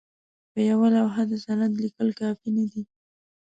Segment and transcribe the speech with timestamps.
[0.51, 2.83] په یوه لوحه د سند لیکل کافي نه دي.